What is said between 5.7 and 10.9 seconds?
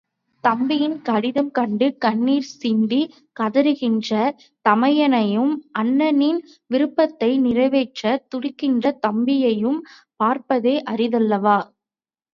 அண்ணனின் விருப்பத்தை நிறைவேற்றத் துடிக்கின்ற தம்பியையும் பார்ப்பதே